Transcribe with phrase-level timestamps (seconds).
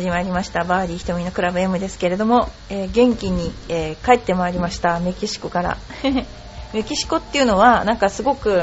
[0.00, 5.76] 始まりましたバーディー瞳のクラブ M ですけれども、えー、元気に、えー、帰ってまいりましたメキシコから。
[6.72, 8.62] メキシコっていうのはなんかすごく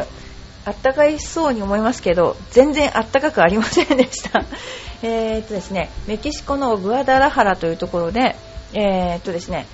[0.65, 4.45] あったかいそうに思いますけど全然あったかくありませんでした。
[5.03, 8.35] えっとですねメキシコのグアダラハラというところで
[8.73, 9.67] えー、っとですね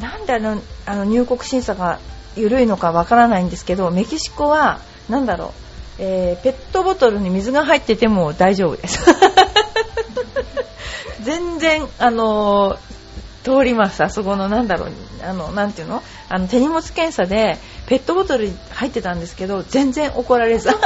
[0.00, 1.98] なんであのあの入国審査が
[2.34, 4.80] 緩いのかわからないんですけどメキシコは
[5.10, 5.50] なんだろう、
[5.98, 9.00] えー、ペットボトルに水が入ってても大丈夫です。
[11.22, 12.78] 全然あの
[13.42, 14.92] 通りますあそこのなんだろう
[15.22, 16.02] あのなんていうの？
[16.28, 17.56] あの手荷物検査で
[17.86, 20.70] ペットボトル入ってたんですけど全然怒られず。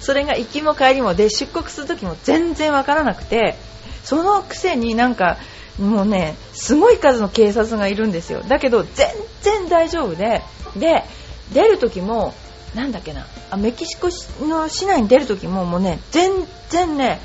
[0.00, 3.56] それが行きも帰りもで出国する時も全然わからなくて
[4.04, 5.36] そのくせになんか
[5.80, 8.42] もうねすごい数の警察がいるんですよ。
[8.46, 9.08] だけど全
[9.42, 10.42] 然大丈夫で
[10.76, 11.04] で
[11.52, 12.34] 出る時も
[12.74, 13.26] なんだっけな？
[13.50, 14.08] あメキシコ
[14.46, 16.30] の市内に出る時ももうね全
[16.68, 17.20] 然ね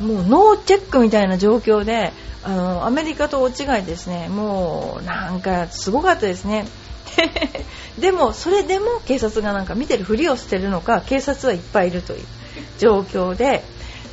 [0.00, 2.12] もうノーチェックみたいな状況で
[2.44, 6.66] あのアメリカと大違いですねもうなんかすごかったですね。
[7.98, 12.24] でもそれでも警察がなんか見てるふりをしてるのか警察はいっぱいいるという
[12.78, 13.64] 状況で。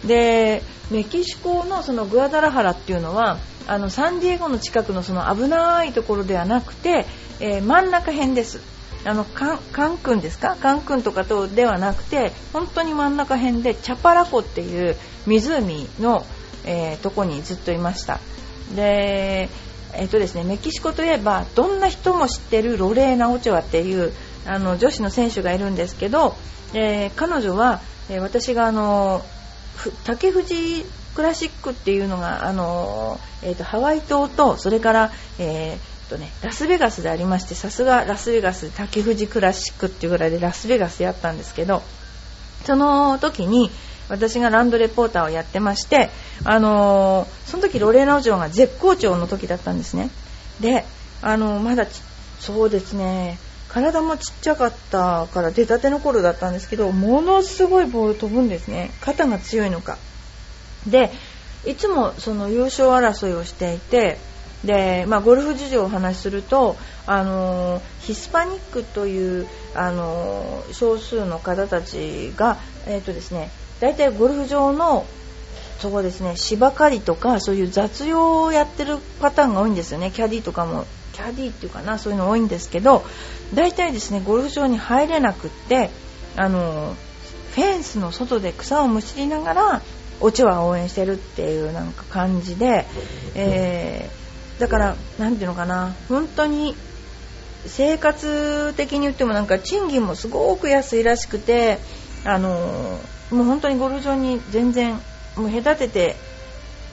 [0.05, 7.05] でメキシコのそのグアダラハラっていうのはあのサンディエゴの近くのその危ないところではなくて、
[7.39, 8.74] えー、真ん中辺です。
[9.05, 9.53] あのカ
[9.87, 10.55] ンクンですか？
[10.59, 14.95] カンクンとかとではなくて本当に真ん中辺でチャパラ湖っていう
[15.27, 16.25] 湖の、
[16.65, 18.19] えー、とこにずっといました。
[18.75, 19.47] で
[19.93, 24.11] えっ、ー、とですねメキシコといえばどんな人も知ってるロレーナ・オチョアっていう
[24.47, 26.35] あの女子の選手がいるんですけど、
[26.73, 29.23] えー、彼女は、え私があの
[30.03, 41.81] 竹藤クラシックっていうのがあの、えーと、ハワイ島とそれから、えーとね、ラスベガスでありましてさすがラスベガス竹藤クラシックっていうぐらいでラスベガスやったんですけど
[42.65, 43.69] その時に
[44.09, 46.09] 私がランドレポーターをやってまして、
[46.43, 50.09] あのー、その時ロレーナ王女が絶好調の時だったんですね。
[50.59, 50.85] で、
[51.21, 51.87] あのー、まだ
[52.39, 58.91] そうですね体もちっちゃかったから出たての頃だったんですけどものすごいボール飛ぶんですね。
[59.01, 59.97] 肩が強いのか。
[60.87, 61.11] で
[61.65, 64.19] いつもその優勝争いをしていて
[64.65, 73.49] で、まあ、ゴルフ事情をお話しするとあのヒスパニックというあの少数の方たちが、えーとですね、
[73.79, 75.05] 大体ゴルフ場の
[75.79, 80.11] そこですね芝刈りとかそういう雑用をやってるパターンが多いんですよね。
[80.11, 83.03] キャディとかもキャディっていうかなそういうの多いんですけど
[83.53, 85.89] 大体ですねゴルフ場に入れなくって
[86.35, 86.95] あの
[87.53, 89.81] フェンスの外で草をむしりながら
[90.19, 92.85] オチは応援してるっていうなんか感じで、
[93.35, 94.24] えー、
[94.59, 95.93] だから何ていうのかな。
[96.07, 96.75] 本当に
[97.65, 101.79] 生活的に言ってもなんか賃金もすごく安いらしくて
[102.23, 102.99] あの
[103.31, 104.99] もう本当にゴルフ場に全然
[105.35, 106.15] もう隔てて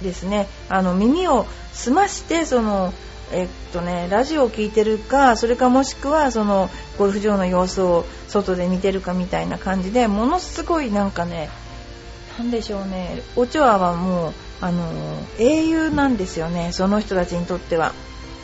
[0.03, 2.93] ですねあの耳を澄ましてその
[3.34, 6.69] えっとね、ラジオを聴いてるかそれかもしくはその
[6.99, 11.49] ゴルフ場の様子を外で見てるかみたいな感じでものすごいなんかね
[12.38, 13.22] なんでしょうね。
[13.37, 14.91] オチョアはもうあの
[15.38, 16.72] 英雄なんですよね。
[16.72, 17.93] その人たちにとっては。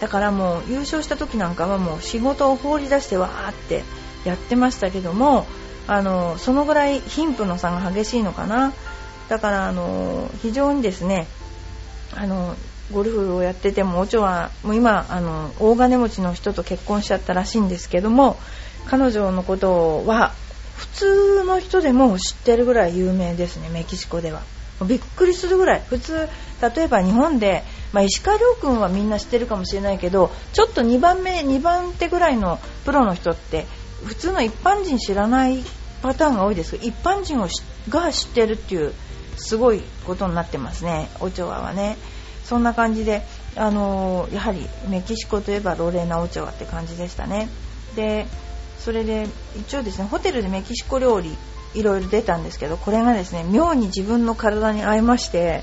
[0.01, 3.83] だからもう優勝した時なんかはもう仕事を放り出してわーって
[4.25, 5.45] やってましたけども
[5.89, 8.73] あのそのぐらい貧富の差が激しいのかな。
[9.29, 11.27] だからあの非常にですね
[12.15, 12.57] あの
[12.93, 18.39] ゴルフをやっててもオチョはもう今あの大金持ちの人と結婚しちゃったらしいんですけども
[18.87, 20.33] 彼女のことは
[20.79, 24.43] 普通の人でも知ってるぐらい有名ですねメキシコでは。
[24.87, 25.83] びっくりするぐらい。
[25.89, 26.29] 普通
[26.77, 33.67] 例えば日本で、まあ、石川遼君はみんな知ってるかもしれないけどちょっと2番目2番手ぐらいのプロの人って
[34.05, 35.65] 普通の一般人知らない
[36.01, 36.77] パターンが多いです。
[36.77, 37.49] 一般人を
[37.89, 38.93] が知ってるっていう
[39.37, 41.09] すごいことになってますね。
[41.19, 41.97] オチョアはね。
[42.45, 43.23] そんな感じで
[43.57, 47.49] あのー、やはりメキシコといえばロレーナ・オチョアって感じでしたね。
[47.97, 48.27] で
[48.89, 51.37] それで一応ですねホテルでメキシコ料理
[51.75, 55.63] いろいろ出たんですけどこれがですね妙に自分の体に合いまして、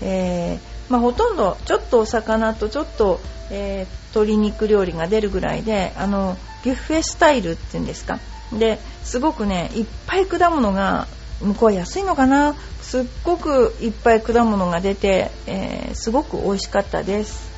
[0.00, 0.58] えー、
[0.88, 3.20] まあ、ほとんどちょっとお魚とちょっと、
[3.50, 8.20] えー、鶏肉料理が出るぐらいであのビュッフェスタイルっていうんですか。
[8.58, 11.08] ですごくねいっぱい果物が
[11.42, 12.54] 向こうは安いのかな。
[12.80, 17.52] すっごくいっぱい果物が出て、えー、すごく美味しかったです。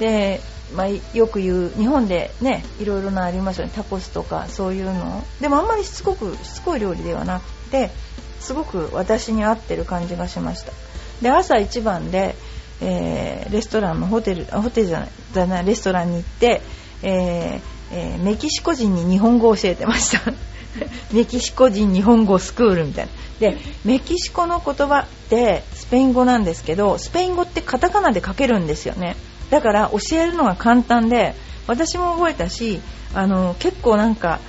[0.00, 0.40] で
[0.74, 3.72] まあ、よく言う日本でねいろいろなありますよね。
[3.74, 5.24] タコスとかそういうの。
[5.40, 7.90] でもあんまりしつこくしつこい料理ではなくて
[8.40, 10.72] すごく私に合ってる感じがしました。
[11.22, 12.34] で朝一番で、
[12.80, 16.60] えー、レストランのホテルホテルじゃないじゃないレストランに行って、
[17.02, 17.60] えー
[17.92, 20.32] えー、メキシコ人に日本語を教えてました。
[21.12, 23.12] メキシコ人日本語スクールみたいな。
[23.40, 29.16] でメキシコの言葉ってスペイン語なんですけどスペイン語ってカタカナで書けるんですよね。
[29.50, 31.34] だから教えるのが簡単で
[31.66, 32.80] 私も覚えたし
[33.14, 34.40] あの結構なんか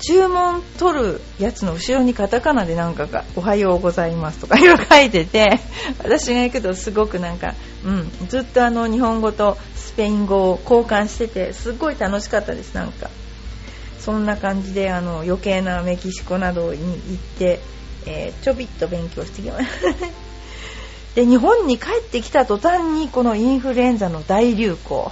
[0.00, 5.60] 注文取るやつの後ろにカタカナでなんかが「おはようございます」とかいろいろ書いてて
[5.98, 7.54] 私が行くとすごくなんか、
[7.84, 13.10] うん、ずっとあの日本語とスペイン語を交換しててすごい楽しかったですなんか。
[14.06, 17.58] そんな感じであの余計なメキシコなどに行って、
[18.06, 20.25] えー、ちょびっと勉強してきました。
[21.16, 25.10] で日本に帰ってきた途端にこのインフルエンザの大流行、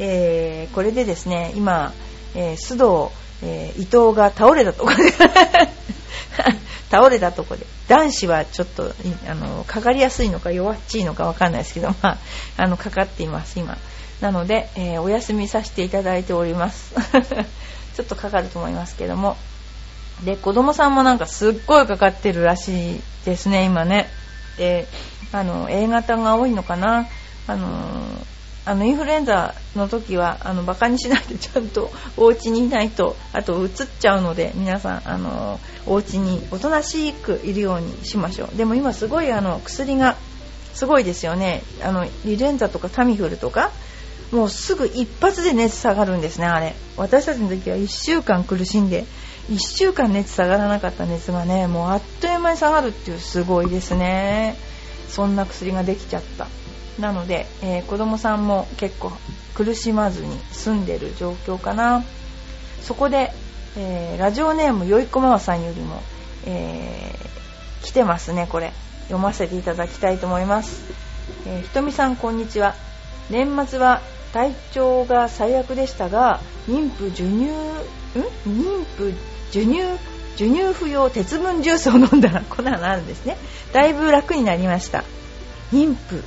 [0.00, 1.92] えー、これでですね今、
[2.34, 5.12] えー、須藤えー、伊藤が倒れたとこで。
[6.90, 7.66] 倒れたとこで。
[7.88, 8.94] 男子はちょっと
[9.28, 12.18] あのかかりやすいのか弱っちいのかわかんないですけど、まあ、
[12.56, 13.76] あのかかっています今。
[14.20, 16.94] なので、えー、お休みさせていただいております。
[17.96, 19.36] ちょっとかかると思いますけども。
[20.24, 24.08] で子供さんもなんかすっごいかかってるらしいですね今ね。
[24.56, 24.86] で
[25.32, 27.06] あの A 型が多いのかな。
[27.46, 27.68] あの
[28.68, 38.56] あのインフルエンザの時はあのバカにしないでちゃんとお家にいないとあとうつっちゃうので皆さんあのお家におとなしくいるようにしましょう。
[38.56, 40.16] でも今すごいあの薬が
[40.74, 41.62] すごいですよね。
[41.84, 43.70] あのリレンザとかタミフルとか
[44.32, 46.74] もうすぐ一発で熱下がるんですねあれ。
[46.96, 49.06] 私たちの時は1週間苦しんで
[49.48, 54.56] 1週間熱下がらなかった熱がねもうあっという間に下がるっていうすごいですね。
[55.08, 56.48] そんな薬ができちゃった。
[57.00, 59.12] なので、えー、子供さんも結構
[59.54, 62.04] 苦しまずに済んでる状況かな。
[62.82, 63.32] そこで、
[63.76, 66.02] えー、ラジオネームよいこママさんよりも、
[66.44, 68.72] えー、来てますねこれ。
[69.04, 70.82] 読ませていただきたいと思います、
[71.46, 72.74] えー、ひとみさんこんにちは。
[73.30, 74.00] 年末は
[74.36, 78.26] 体調が最悪でしたが妊婦授乳ん？
[78.44, 79.14] 妊婦
[79.50, 79.98] 授乳
[80.36, 83.38] 授乳不要鉄分ジュースを飲んだら こんなのあるんですね。
[83.72, 85.04] だいぶ楽になりました。
[85.72, 86.22] 妊婦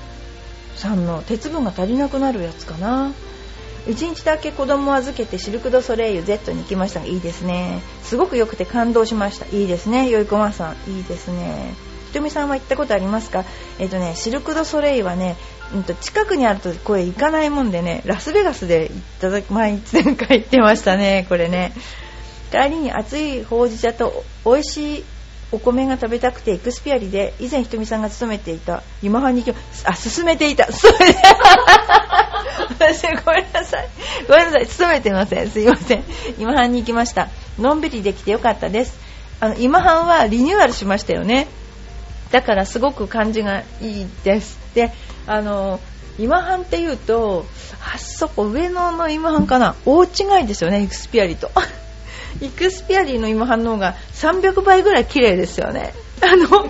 [0.75, 3.11] さんの鉄分が足りなくなるやつかな。
[3.85, 7.79] 1日だけ子供を預けてシルク・ド・ソレイユ Z に行きましたがいいですね。
[8.01, 9.45] すごく良くて感動しました。
[9.55, 10.09] いいですね。
[10.09, 10.91] よいこまさん。
[10.91, 11.75] いいですね。
[12.09, 13.45] とみさんは行ったことありますか？
[13.79, 15.35] えっ、とねシルク・ド・ソレイユはね、
[15.73, 21.73] うん、と近くにあるとこれ行かないもんでねラスベガスで行っただ毎前回行ってましたねこれね。
[22.51, 25.03] 帰りに熱いほうじ茶と美味しい
[25.51, 30.71] お米が食べたくてエクスピアリで以前ひとみさんが勤めていた今半に行きあ進めていた。
[30.71, 30.93] それ
[32.69, 33.89] 私ごめんなさい。
[34.27, 34.67] ごめんなさい。
[34.67, 35.49] 勤めてません。
[35.49, 36.03] すいません。
[36.37, 37.29] 今半に行きました。
[37.57, 38.99] のんびりできてよかったです。
[39.39, 41.47] あの今半はリニューアルしましたよね。
[42.31, 44.59] だからすごく感じがいいです。
[44.75, 44.91] で
[45.27, 45.79] あの
[46.17, 47.45] 今半っていうと
[47.93, 49.75] あそこ上野の今半かな？
[49.85, 51.49] 大違いですよねエクスピアリと。
[52.41, 55.93] イクスピアリの今反応が300倍ぐらい綺麗ですよね。
[56.21, 56.65] あの、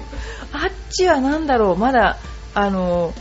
[0.53, 2.17] あっちは何だろう、まだ、
[2.53, 3.13] あの、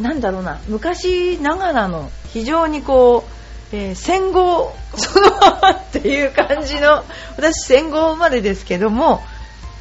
[0.00, 3.24] なんだろうな、昔ながらの非常にこ
[3.72, 7.04] う、えー、戦後そのままっていう感じの、
[7.36, 9.22] 私戦後までですけども、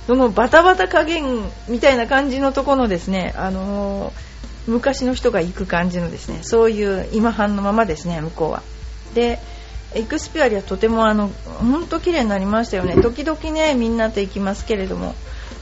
[0.09, 1.23] そのバタバタ加減
[1.67, 8.63] みたいな感じのところのですね、あのー、昔の人が行く感じのですね、そういう今半のままですね、向こうは。
[9.13, 9.37] で、
[9.94, 11.28] エクスピアリはとてもあの
[11.59, 15.16] 本当綺麗になりましたよね時々ねみんなと行きますけれども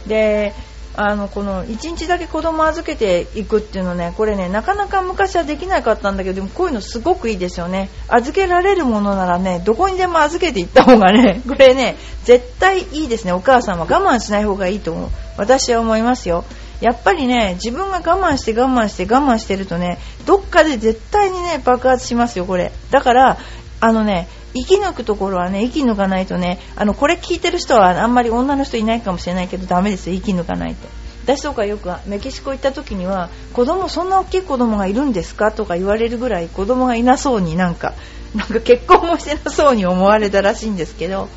[0.06, 0.54] で
[1.00, 7.89] あのこの1日だけ子供預けていくっていうのねこれねなかなか昔はできなかったんだけどでもこういうのすごくいいですよね。
[8.08, 13.32] 預けられるものならねどこにでも預けていった方がね これね絶対いいですね。
[13.32, 15.10] お母さんは我慢しない方がいいと思う。
[15.38, 16.44] 私は思いますよ。
[16.82, 22.72] やっぱりね自分が我慢して我慢して我慢してるとねどっかで絶対にね爆発しますよこれ。
[22.89, 23.38] だから
[23.80, 24.27] あのね、
[24.66, 30.88] き抜くところはね、生き抜かないとね、あの、これ聞いてる人はあんまり女の人いないかもしれないけどダメですよ、生き抜かないと。
[31.26, 35.52] 私とかよくメキシコ行った時には、子供、そんな大きい子供がいるんですか？
[35.52, 37.94] とか言われるぐらい子供がいなそうになんか、
[38.34, 41.28] なんか結婚もしてなそうに思われたらしいんですけど、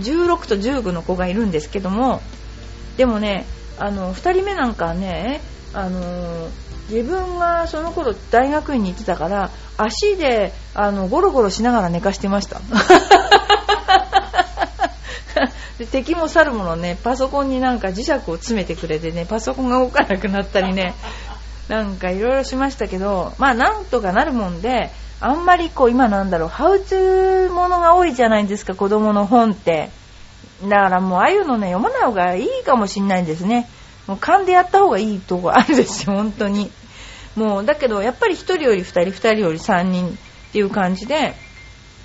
[0.00, 2.20] 16と15の子がいるんですけども、
[2.96, 3.46] でもね、
[3.78, 5.40] あの、2人目なんかね、
[5.72, 6.48] あの
[6.90, 12.60] 自分がその頃大学院に行ってたから足であのゴロゴロしながら寝かしてました。
[15.78, 20.94] で敵も去るものねパソコンになんか磁石を詰めてくれてねパソコンが動かなくなったりね
[21.68, 29.90] なんかいろいろしましたけどまあなんとかなるもんであんまりこう今なんだろうハウツーものが多いじゃないですか子供の本って。
[30.62, 33.68] だからもうああいうのね読まない方がいいかもしんないんですね。
[34.06, 36.70] もう勘でやった方がいいとこあるですよ本当に。
[37.36, 41.34] もうだけどやっぱり1人より2人2人より3人っていう感じで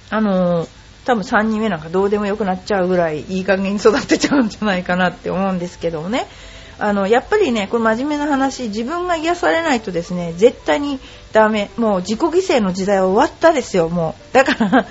[0.09, 0.69] あのー、
[1.05, 6.27] 多分3人目なんかどうでもよくなっちゃうぐらいいい加減に育てちゃうんじゃないかなって思うんですけどもね。
[6.77, 10.99] あのやっぱりねこれ真面目な話自分が癒されないとですね絶対に
[11.31, 11.69] ダメ。
[11.77, 14.33] もう自己犠牲の時代は終わったですよもう。
[14.33, 14.85] だから あ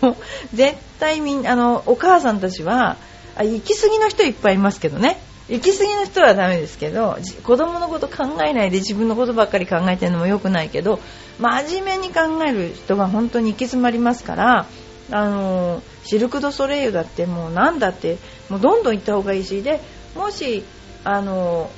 [0.00, 0.16] の
[0.54, 2.96] 絶対みんあのお母さんたちは
[3.36, 5.18] 行き過ぎの人いっぱいいますけどね。
[5.48, 11.00] 行き過ぎの人はダメですけど子供のこと考えないで自分のことばっかり考えてるのも良くないけど
[11.38, 14.66] 真面目に考える人が本当に行き詰まりますから
[15.10, 18.16] あのシルク・ド・ソレイユだってもうなんだって
[18.48, 19.80] もうどんどん行った方がいいしで
[20.14, 20.64] もし
[21.04, 21.70] あの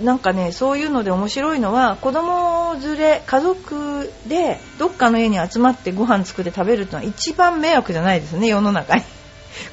[0.00, 9.02] なんかねそういうので面白いのは子供連れ家族でどっかの家に集まってご飯作って食べるのは一番迷惑じゃないですね世の中に。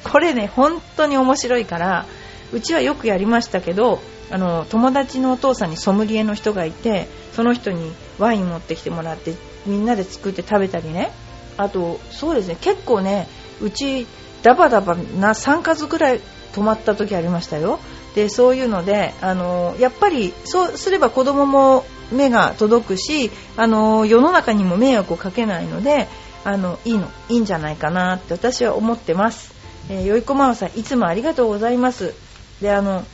[0.04, 2.04] これね本当に面白いから
[2.52, 4.00] うちはよくやりましたけど
[4.30, 9.34] あの友達のお父さんにソムリエの人がいてその人にワイン持ってきてもらって
[9.66, 11.10] みんなで作って食べたりね。
[11.56, 12.56] あとそうですね。
[12.60, 13.28] 結構ね
[13.60, 14.06] うち
[14.42, 16.20] ダバダバな3家族ぐらい
[16.54, 17.78] 泊まった時ありましたよ。
[18.14, 26.08] でそういうのであのやっぱりそうすれば子供も目が届くしあの世の中にも迷惑をかけないので
[26.44, 29.54] あのいいのいいんじゃないかなって私は思ってます、
[29.90, 32.27] えー、よいこママさんいつもありがとうございます。
[32.60, 33.04] であの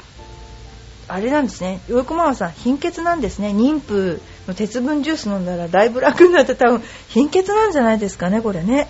[1.06, 1.80] あれなんですね。
[1.88, 3.48] よいこママさん貧血なんですね。
[3.48, 8.88] 妊婦の鉄分ジュース飲んだらだいぶ楽になって多分貧血なんじゃないですかねこれね。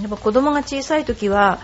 [0.00, 1.60] やっぱ子供が小さい時は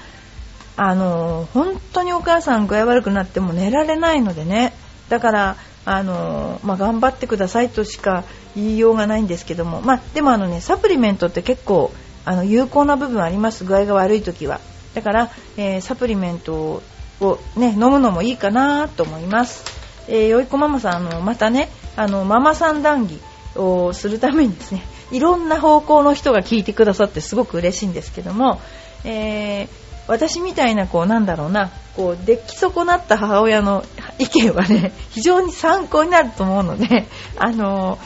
[0.76, 4.72] あの本当にお母さん具合悪くなっても寝られないのでね。
[5.08, 8.24] だからあの、まあ、頑張ってくださいとしか
[8.56, 11.92] 言いようがないんですけども、まあ、でもあの、ね、サプリメントって結構
[12.24, 13.64] あの有効な部分あります。
[13.64, 14.60] 具合が悪い時は。
[14.94, 16.82] だから、えー、サプリメントを、
[17.20, 19.64] をね、飲むのもいいかなと思います、
[20.08, 23.20] えー、よいこママさんあのまたねあのママさん談義
[23.54, 24.82] をするためにですね
[25.12, 28.60] いろんな方向の人が聞いてくださってすごく嬉しいんですけども、
[29.04, 33.84] えー私みたいなこうなんだろうなこう出来損なった母親の
[34.18, 37.06] 意見はね 非常に参考になると思うので
[37.36, 37.98] あの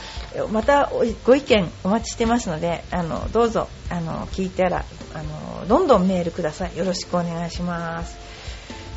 [0.50, 0.90] また
[1.26, 6.76] ご意見お待ちしてますのであのどうぞあの聞いたらあのどんどんメールください。
[6.76, 8.29] よろしくお願いします。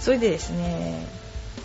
[0.04, 1.08] それでですね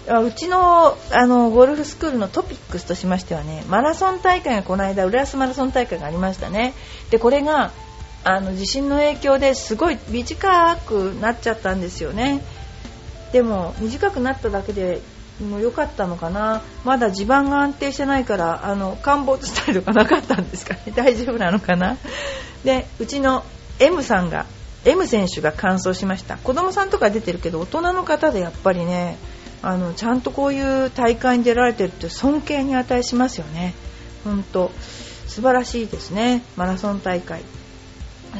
[0.06, 6.72] うちのあのゴルフスクールのトピックスとしましてはねマラソン大会がこの間浦安マラソン大会がありましたね。
[7.10, 7.72] でこれが
[8.22, 12.42] あの地震の影響ですごい短くなっちゃったんですよね。
[13.32, 15.02] でも短くなっただけで
[15.40, 16.62] も良かったのかな。
[16.84, 20.92] まだ地盤が安定してないからあの陥没したりとかなかったんですかね。
[20.94, 21.96] 大丈夫なのかな。
[22.64, 23.44] でうちの
[23.80, 24.46] M さんが
[24.88, 26.36] M 選手が完走しました。
[26.36, 29.18] 子供さんとか出てるけど大人の方でやっぱりね
[29.62, 33.74] あのちゃんとこういう大会に出られてるって尊敬に値しますよね。
[34.24, 34.70] 本当
[35.26, 36.42] 素晴らしいですね。
[36.56, 37.42] マラソン大会。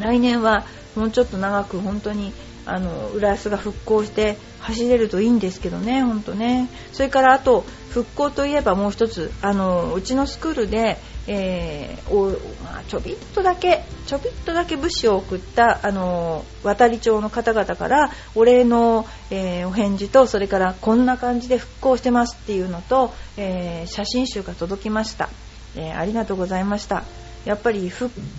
[0.00, 0.64] 来年は
[0.96, 2.32] もうちょっと長く本当に
[2.68, 6.68] あの浦安が復興して走れるといいんですけどね、本当ね。
[6.92, 12.30] それからあと復興といえばもう一つあのうちのスクールで、えー、お
[12.64, 25.28] まあ、ちょびっとだけちょびっとだけ物資を送ったあの渡り町の方々からお礼の、えー、お返事とそれからこんな感じで復興してますっていうのと、えー、写真集が届きました、
[25.76, 27.04] えありがとうございました。
[27.44, 27.90] やっぱり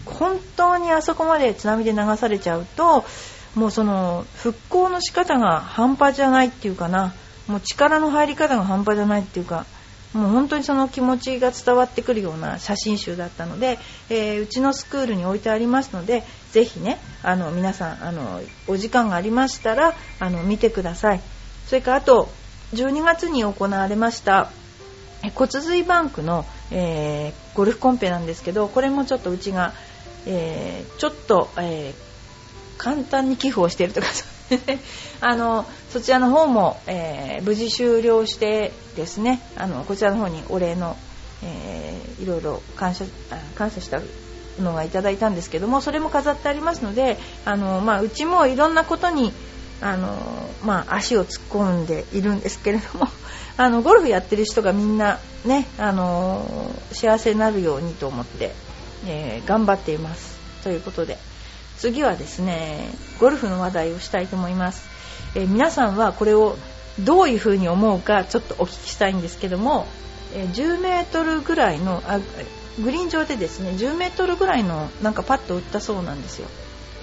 [0.05, 3.05] 本当にあそこまで津波で流されちゃうと
[3.55, 7.13] もうその復興の仕方が半端じゃないっていうかな。
[7.47, 9.65] もう力の入り方が半端じゃないっていうか。
[10.13, 13.77] もう本当にその気持ちが伝わってくるような写真集だったので、
[14.09, 21.21] えー、うちのスクールに置いてありますのでぜひねあの皆さんあのお時間がありましたらあの見てください。
[21.67, 22.27] それからあと
[22.73, 24.49] 12月に行われました
[25.35, 29.73] 骨髄バンクの、えー、ゴルフコンペなんですけどこれもちょっとうちが、
[30.25, 32.08] えー、ちょっと、えー、
[32.79, 34.07] 簡単に寄付をしているとか
[35.21, 40.95] あのそちらの方も、え無事終了してですねあのこちらの方にお礼の、
[41.43, 43.05] えいろいろ感謝
[43.55, 44.01] 感謝した
[44.61, 49.33] のがいただいたんですけどもそれも飾ってありますのであの、まあ、うちもいろんなことに
[49.81, 50.17] あの、
[50.63, 53.07] まあ、足を突っ込んでいるんですけれども
[53.57, 58.53] あのゴルフやってる人がみんなね、あの幸せになるようにと思って、
[59.05, 60.37] えー、頑張っています。
[60.63, 61.17] ということで。
[61.79, 64.87] 次はですねゴルフの話題をしたいと思います、
[65.35, 66.57] えー、皆さんはこれを
[66.99, 69.87] どういうふうに思うかちょっとお聞きしたいんですけども、
[70.33, 72.19] えー、10メートルぐらいのあ
[72.83, 76.47] グリーン上でですね10メートルぐらいのなんかパッと打ったそうなんですよ。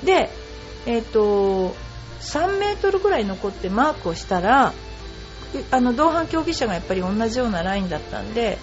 [0.05, 0.31] で
[0.87, 1.75] えっ、と
[2.21, 4.73] 3メートルぐらい残ってマークをしたら
[5.71, 8.59] あの同伴競技者がやっぱり同じようなラインだったんで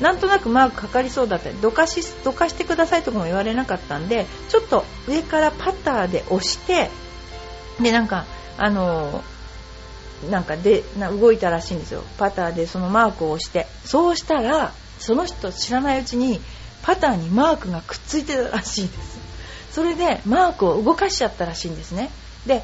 [0.00, 1.50] なんとなくマークかかりそうだった。
[1.50, 6.90] りどかしどかしてくださいとかも言われなかったんでちょっと上からパターで押して
[7.80, 8.24] でなんか
[8.58, 9.22] あの
[10.30, 12.04] なんかでな動いたらしいんですよ。
[12.18, 13.66] パターでそのマークを押して。
[13.84, 16.40] そうしたらその人知らないうちに
[16.82, 19.18] パターにマークがくっついてたらしいです。
[19.72, 22.10] それでマークを動かしちゃったらしいんですね。
[22.46, 22.62] で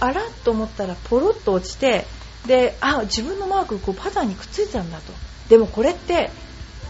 [0.00, 2.06] あらっと思ったらポロッと落ちて
[2.46, 5.12] であ自分のマークこうパターにくっついてたんだと。
[5.48, 6.30] でもこれって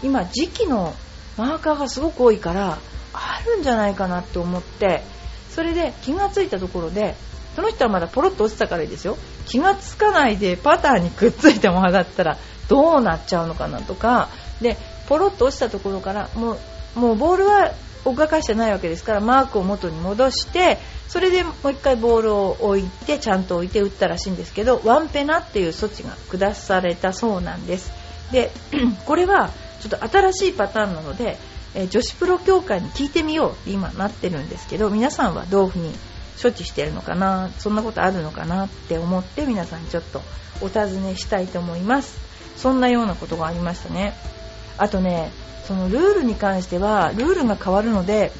[0.03, 0.93] 今時期の
[1.37, 2.77] マーカーがすごく多いから
[3.13, 5.01] あるんじゃないかなって思って
[5.49, 7.15] それで気がついたところで
[7.55, 9.17] その人はまだポロッと落ちたからいいですよ。
[9.45, 12.37] 気がつかないでパターにくっついたままだったら
[12.69, 14.29] どうなっちゃうのかなとか。
[14.61, 14.77] で
[15.09, 16.57] ポロッと落ちたところからも
[16.95, 17.73] うもうボールは
[18.05, 20.77] 動かしてないわけですからマークを元に戻して
[21.07, 27.91] それでもう一回ボールを置いてちゃんと置いて打ったらしいんですけどワンペナっていう措置が下されたそうなんです。
[28.31, 28.51] で
[29.05, 29.49] これは
[29.81, 31.37] ちょっと新しいパターンなので、
[31.73, 35.93] え女子プロ協会に聞いてみようって今なってるんですけど皆さんはどういうふうに
[36.41, 40.21] 処置してるのかなそんなことあるのかなって思って皆さんにちょっと
[40.59, 42.19] お尋ねしたいと思います。
[42.57, 44.13] そんなようなことがありましたね。
[44.77, 45.31] あとね
[45.65, 48.31] そのルールに関してはルールが変わるので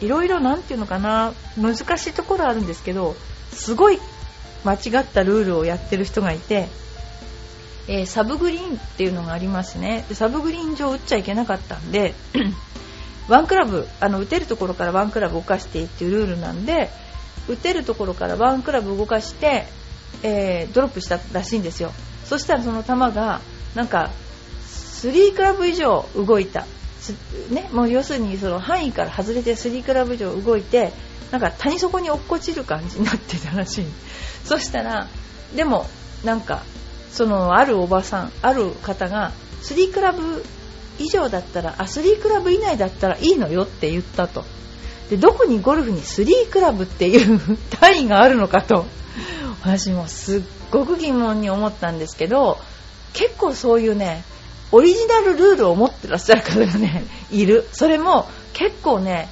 [0.00, 3.16] いろいろ何て言うのかな難しいところあるんですけど
[3.52, 3.98] すごい
[4.64, 6.68] 間違ったルールをやってる人がいて、
[7.88, 10.04] えー、サブグリーンっていうのがありますね。
[10.12, 12.14] サブグリーン上打っちゃいけなかったんで
[13.28, 16.90] ワンクラブあの打てるところからワンクラブ動かしていっていうルールなんで
[17.48, 19.64] 打てるところからワンクラブ動かして、
[20.22, 21.92] えー、ドロップしたらしいんですよ。
[22.26, 23.40] そしたらその球が
[23.74, 24.10] なんか
[24.66, 26.66] 3クラブ以上動いた、
[27.50, 30.92] ね、もう要するにその範囲から外れて3クラブ以上動いて
[31.30, 33.84] なんか谷底に落っこちる感じになってたらしい。
[34.44, 35.08] そしたら
[35.56, 35.86] でも
[36.22, 36.62] なんか
[37.12, 40.44] そのあるおばさんある方が3クラブ
[40.98, 44.44] 以上だったらあ3クラブ以内だったらいいのよって言ったと。
[45.10, 47.40] でどこにゴルフに3クラブっていう
[47.80, 48.86] 単位があるのかと。
[49.62, 52.58] 私もすっごく疑問に思ったんですけど
[53.12, 54.22] 結構そういうね
[54.70, 57.66] オリジナルルールを持ってらっしゃる方がねいる。
[57.72, 59.28] それも結構ね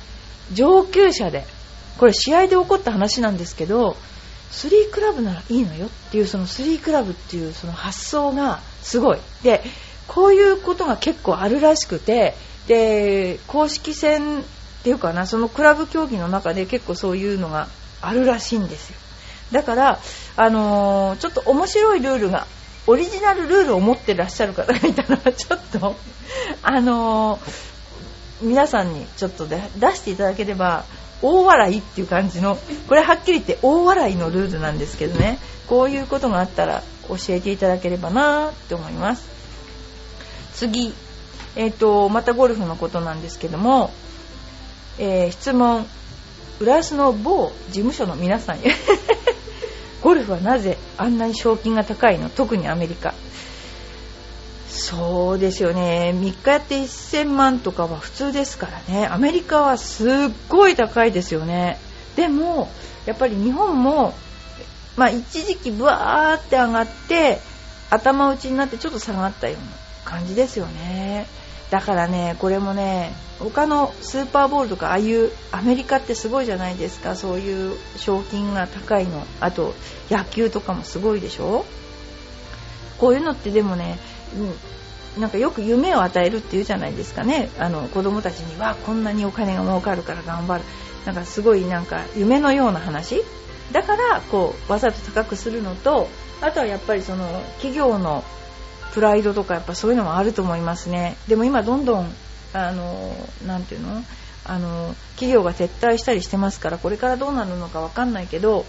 [0.52, 1.46] 上級者で
[1.98, 3.96] これ試合で起こった話なんですけど
[4.52, 9.18] 3クラブならいいのよっていうその3クラブっていうその発想がすごい。
[9.42, 9.62] で
[10.08, 12.34] こういうことが結構あるらしくて
[12.68, 14.42] で公式戦っ
[14.82, 17.68] ていうかなそのクラブ競技の中で結構そういうのが
[18.00, 18.96] あるらしいんですよ。
[19.52, 20.00] だから、
[20.36, 22.46] あのー、ちょっと面白いルールが
[22.86, 25.96] オリジナルルールを持ってらっしゃる方がいたらちょっと、
[26.62, 27.40] あのー、
[28.42, 29.56] 皆さんにちょっと出
[29.94, 30.84] していただければ
[31.22, 35.38] 大笑いっていう感じのこれはっきり言って大笑いのルールなんですけどね。
[35.68, 39.28] こういうことがあったら教えていただければなって思います。
[40.54, 40.94] 次、
[41.56, 43.90] えーと、またゴルフのことなんですけども、
[44.98, 45.86] えー、質問。
[46.58, 48.56] 浦安の某事務所の皆さん。
[48.56, 48.74] へ
[50.02, 52.30] ゴルフはなぜあんなに賞金が高いの？
[52.30, 53.12] 特にアメリカ。
[54.76, 56.12] そうですよね。
[56.14, 59.06] 3日やって1000万とかは普通ですからね。
[59.06, 60.10] アメリカはすっ
[60.48, 61.78] ごい高いですよね。
[62.14, 62.70] でも
[63.06, 64.14] やっぱり日本も、
[64.96, 67.40] まあ、一時期ブワーって上がって
[67.90, 69.62] 頭打ちになってちょっと下がったような
[70.04, 71.26] 感じですよね。
[71.70, 77.16] だからねこれもね他のスーパーボールとかああいうアメリカってすごいじゃないですか。
[77.16, 79.26] そういう賞金が高いの。
[79.40, 79.74] あと
[80.10, 81.64] 野球とかもすごいでしょ。
[82.98, 83.98] こういうのってでもね、
[85.16, 87.50] うん、なんかよく夢を与えるっていうじゃないですかね。
[87.58, 90.64] あの子供たちにはこんなにお金が儲かるから頑張る。
[91.04, 93.22] なんかすごいなんか夢のような話。
[93.72, 96.08] だからこうわざと高くするのと
[96.40, 98.24] あとはやっぱりその企業の
[98.92, 101.16] プライドとかやっぱそういうのもあると思いますね。
[101.28, 102.12] でも今どんどん
[102.52, 103.12] あの
[103.46, 104.02] なていうの？
[104.48, 108.64] あの企業が撤退したりしてますからこれからどうなるのか分かんないけど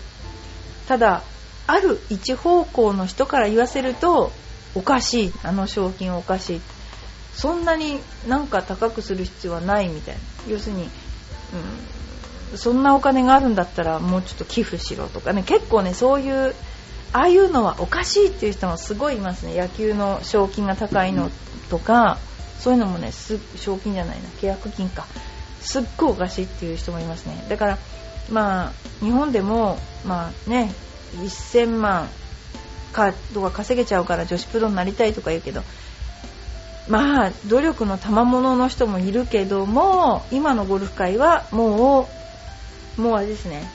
[0.88, 1.22] ただ
[1.68, 4.32] ある一方向の人から言わせると
[4.74, 5.34] おかしい。
[5.44, 6.62] あの賞金おかしい。
[7.34, 10.22] そんなになんか高くする必要はないみたいな。
[10.48, 10.90] 要するに、
[12.52, 15.34] うん、そんなお金があるんだったらもうちょっと寄付しろとか。
[15.34, 16.56] ね結構ねそういう
[17.14, 19.60] ああいうのはおかしいっていう人もすごいいますね。
[19.60, 21.30] 野球の賞金が高いの
[21.70, 22.18] とか
[22.60, 24.30] そういうのもね賞金じゃないな。
[24.42, 25.06] 契約金か。
[25.62, 27.46] すっごいおかしいっていう人もいますね。
[27.50, 27.78] だから
[28.32, 30.74] まあ日本でもまあね
[31.16, 32.10] 1000万
[32.94, 35.64] かとか稼げちゃうから女子プロになりたいとか言うけど
[36.88, 42.08] まあ努力の賜物の人もいるけども今のゴルフ界はも
[42.98, 43.70] うもうあれですね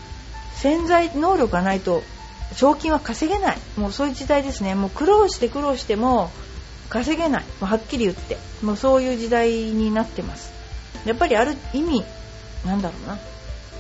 [0.55, 2.03] 潜在能力がないと
[2.55, 3.59] 賞金は稼げない。
[3.77, 4.75] もうそういう時代ですね。
[4.75, 6.31] もう苦労して苦労しても
[6.89, 7.43] 稼げない。
[7.43, 8.37] もうはっきり言って。
[8.63, 10.53] もうそういう時代になってます。
[11.05, 12.05] やっぱりある意味
[12.67, 13.19] なんだろうな。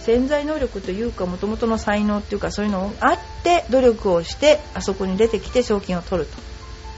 [0.04, 6.28] 潜在能力というかもともとの才能っていうかそういうのがあって努力をしてあそこに出てきて賞金を取る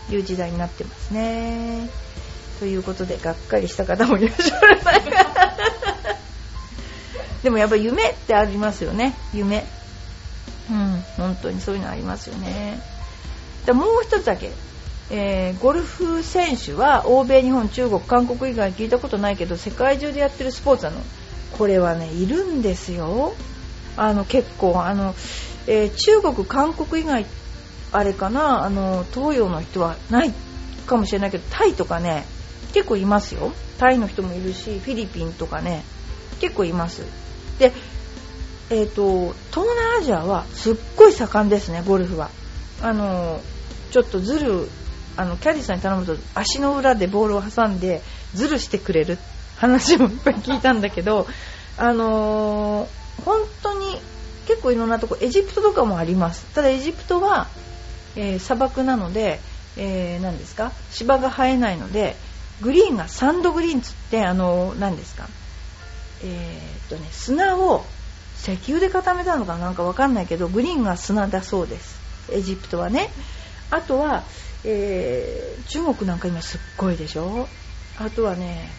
[0.08, 1.88] という時代になってますね。
[2.58, 4.78] ということでがっかりした方もいらっしゃる
[7.42, 9.14] でもやっぱ夢ってありますよね。
[9.34, 9.64] 夢。
[10.70, 12.80] うん本当にそういうのありますよね。
[13.66, 14.50] でもう一つだけ。
[15.10, 20.96] えー、ゴルフ選手は欧米、日本、中国、韓国以外聞いたことないけど世界中でやってるスポーツなの。
[21.56, 23.34] これはねいるんですよ。
[23.96, 25.14] あの結構あの、
[25.66, 27.26] えー、中国、韓国以外
[27.92, 30.32] あれかなあの東洋の人はない
[30.86, 32.24] かもしれないけどタイとかね
[32.72, 33.52] 結構いますよ。
[33.78, 35.84] タイの人もいるしフィリピンとかね
[36.40, 37.02] 結構います。
[37.58, 37.72] で
[38.70, 42.30] えーと、東南アジアはすっごい盛んですねゴルフは。
[42.82, 43.40] あの
[43.90, 44.68] ちょっとズル
[45.16, 48.02] あのキャディさんに頼むと足の裏でボールを挟んで
[48.34, 49.18] ズルしてくれる
[49.64, 51.26] 話もいっぱい聞いたんだけど、
[51.78, 53.98] あのー、本当に
[54.46, 56.44] 結構いろんなとこエジプトとかもあります。
[56.54, 57.46] ただエジプトは、
[58.16, 59.40] えー、砂漠なので、
[59.76, 60.72] えー、何ですか？
[60.90, 62.16] 芝が生えないので
[62.60, 65.28] グリーンがサンドグリーンつってあの何ですか？
[66.22, 67.84] えー、っとね砂を
[68.36, 71.98] 石油で固めたのかなんかわかんないけどグリーンが砂だそうです。
[72.32, 73.10] エジプトはね。
[73.70, 74.22] あとは
[74.66, 77.48] えー、中国なんか今すっごいでしょ？
[77.98, 78.70] あとはね、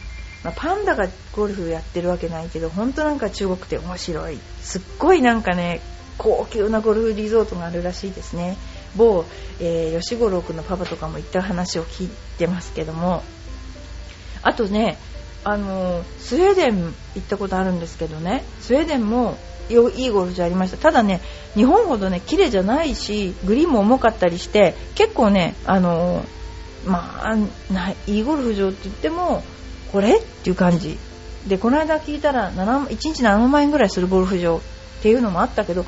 [0.45, 4.38] まあ、パンダがゴルフやってるわけないけど本当なんか中国って面白い。
[4.62, 5.81] すっごいなんかね
[6.19, 8.55] 高級なゴルフリゾートがあるらしいですね。
[8.95, 9.25] 某、
[9.60, 13.23] えー、吉五郎君のパパとかも行った話を聞いてますけども。
[14.43, 14.99] あとね
[15.43, 18.43] あのスウェーデン行ったことあるんですけどね。
[18.62, 20.77] スウェーデンもいいゴルフ場ありました。
[20.77, 21.21] ただね
[21.55, 26.23] 日本ほどね綺麗じゃないしグリーンも重かったりして結構ねあの
[26.86, 27.36] まあ
[28.05, 29.43] いいゴルフ場って言っても
[29.95, 30.17] これ？
[30.17, 30.97] っていう感じ。
[31.47, 34.62] でこの間聞いたら1日7万円ぐらいするゴルフ場っ
[35.03, 35.86] ていうのもあったけど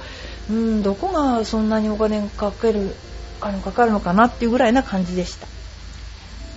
[0.52, 2.94] うんどこがそんなにお金かける
[3.42, 5.48] あのかかるのかなっていうぐらいな感じでした。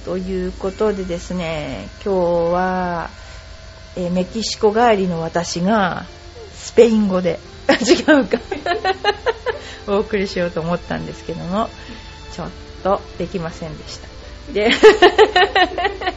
[0.05, 3.11] ということでですね今日は、
[3.97, 6.07] え、メキシコ帰りの私が
[6.55, 8.39] スペイン語で 違うか。
[9.89, 11.69] お送りしようと思ったんですけども
[12.33, 12.49] ちょっ
[12.85, 14.09] とできませんでした。
[14.53, 14.71] で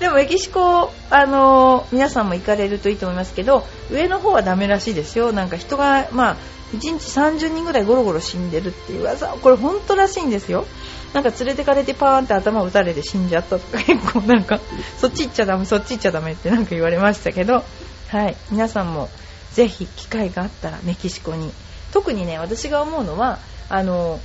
[0.00, 5.32] でもメキシコ、あの皆さんも行かれるといいと思いますけど上の方はダメらしいですよ。
[5.32, 6.36] なんか人が、まあ、
[6.72, 9.26] 1日30人ぐらいゴロゴロ死んでるっていう噂。
[9.28, 10.66] これ本当らしいんですよ。
[11.14, 14.60] なんか連れてかれてパーンって頭を打たれて死んじゃったとか 結構なんか
[15.00, 17.64] そっち行っちゃダメそっち行っちゃダメってなんか言われましたけど。
[18.08, 18.36] はい。
[18.50, 19.08] 皆さんも
[19.52, 21.50] ぜひ機会があったらメキシコに。
[21.92, 23.38] 特にね私が思うのは
[23.70, 24.20] あの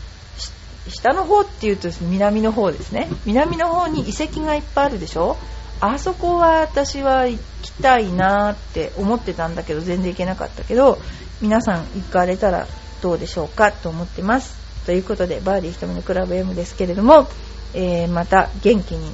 [0.89, 3.09] 下の方っていうと南の方ですね。
[3.25, 5.37] 南の方に遺跡がいっぱいあるでしょ？
[5.79, 10.97] あそこは私は行きたいなって思ってたんだけど全然行けなかったけど
[11.41, 12.67] 皆さん行かれたら
[13.01, 14.63] どうでしょうかと思ってます。
[14.85, 17.27] ということでバーディー瞳のクラブ M ですけれども、
[17.73, 19.11] えー、また元気に、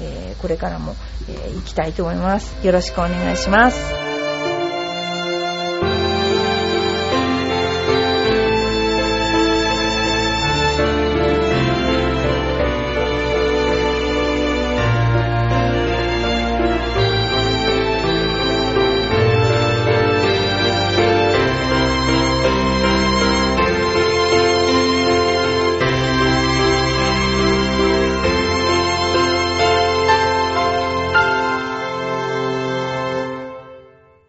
[0.00, 0.94] えー、これからも、
[1.28, 2.54] えー、行きたいと思います。
[2.64, 4.09] よろしくお願いします。